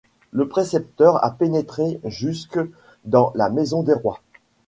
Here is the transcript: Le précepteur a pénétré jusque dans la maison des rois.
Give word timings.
Le 0.31 0.47
précepteur 0.47 1.23
a 1.23 1.29
pénétré 1.29 1.99
jusque 2.05 2.57
dans 3.05 3.31
la 3.35 3.51
maison 3.51 3.83
des 3.83 3.93
rois. 3.93 4.19